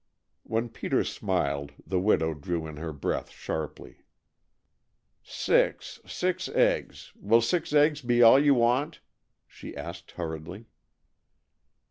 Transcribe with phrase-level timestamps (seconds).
[0.41, 3.97] When Peter smiled the widow drew in her breath sharply.
[5.21, 9.01] "Six six eggs will six eggs be all you want?"
[9.47, 10.65] she asked hurriedly.